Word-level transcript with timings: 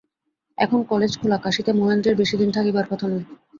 এখন 0.57 0.79
কালেজ 0.89 1.11
খোলা, 1.19 1.37
কাশীতে 1.37 1.71
মহেন্দ্রের 1.73 2.19
বেশি 2.21 2.35
দিন 2.37 2.49
থাকিবার 2.51 2.85
কথা 2.91 3.05
নয়। 3.07 3.25